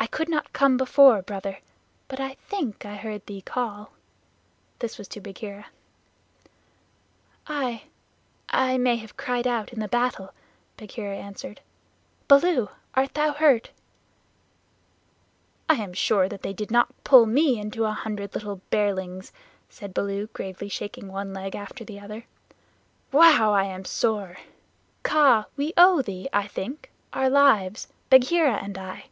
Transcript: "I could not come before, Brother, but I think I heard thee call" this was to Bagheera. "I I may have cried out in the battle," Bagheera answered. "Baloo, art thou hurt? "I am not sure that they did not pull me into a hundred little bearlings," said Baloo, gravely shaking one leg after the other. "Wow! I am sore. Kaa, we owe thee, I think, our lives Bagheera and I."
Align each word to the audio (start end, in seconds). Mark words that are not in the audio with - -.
"I 0.00 0.16
could 0.16 0.28
not 0.28 0.52
come 0.52 0.76
before, 0.76 1.22
Brother, 1.22 1.58
but 2.08 2.20
I 2.20 2.34
think 2.34 2.84
I 2.84 2.94
heard 2.96 3.24
thee 3.26 3.40
call" 3.40 3.90
this 4.80 4.96
was 4.98 5.08
to 5.08 5.20
Bagheera. 5.20 5.66
"I 7.48 7.84
I 8.48 8.76
may 8.78 8.96
have 8.96 9.16
cried 9.16 9.46
out 9.46 9.72
in 9.72 9.80
the 9.80 9.88
battle," 9.88 10.32
Bagheera 10.76 11.16
answered. 11.16 11.62
"Baloo, 12.28 12.68
art 12.94 13.14
thou 13.14 13.32
hurt? 13.32 13.70
"I 15.70 15.74
am 15.76 15.90
not 15.90 15.96
sure 15.96 16.28
that 16.28 16.42
they 16.42 16.52
did 16.52 16.70
not 16.70 16.92
pull 17.02 17.24
me 17.26 17.58
into 17.58 17.86
a 17.86 17.90
hundred 17.92 18.34
little 18.34 18.60
bearlings," 18.70 19.32
said 19.70 19.94
Baloo, 19.94 20.26
gravely 20.28 20.68
shaking 20.68 21.08
one 21.08 21.32
leg 21.32 21.56
after 21.56 21.82
the 21.82 21.98
other. 21.98 22.26
"Wow! 23.10 23.52
I 23.54 23.64
am 23.64 23.84
sore. 23.84 24.36
Kaa, 25.02 25.46
we 25.56 25.72
owe 25.78 26.02
thee, 26.02 26.28
I 26.32 26.46
think, 26.46 26.92
our 27.12 27.30
lives 27.30 27.88
Bagheera 28.10 28.56
and 28.62 28.76
I." 28.76 29.06